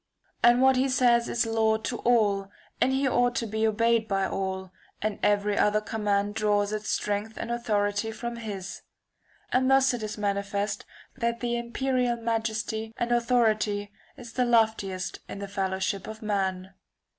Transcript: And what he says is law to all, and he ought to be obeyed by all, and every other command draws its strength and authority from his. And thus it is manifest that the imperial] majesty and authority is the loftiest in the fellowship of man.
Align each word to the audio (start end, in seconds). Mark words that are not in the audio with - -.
And 0.41 0.63
what 0.63 0.77
he 0.77 0.89
says 0.89 1.29
is 1.29 1.45
law 1.45 1.77
to 1.77 1.99
all, 1.99 2.49
and 2.81 2.91
he 2.91 3.07
ought 3.07 3.35
to 3.35 3.45
be 3.45 3.67
obeyed 3.67 4.07
by 4.07 4.25
all, 4.27 4.71
and 4.99 5.19
every 5.21 5.55
other 5.55 5.79
command 5.79 6.33
draws 6.33 6.73
its 6.73 6.89
strength 6.89 7.37
and 7.37 7.51
authority 7.51 8.09
from 8.11 8.37
his. 8.37 8.81
And 9.53 9.69
thus 9.69 9.93
it 9.93 10.01
is 10.01 10.17
manifest 10.17 10.85
that 11.17 11.39
the 11.39 11.55
imperial] 11.55 12.15
majesty 12.19 12.93
and 12.97 13.11
authority 13.11 13.91
is 14.17 14.33
the 14.33 14.43
loftiest 14.45 15.19
in 15.29 15.37
the 15.37 15.47
fellowship 15.47 16.07
of 16.07 16.23
man. 16.23 16.73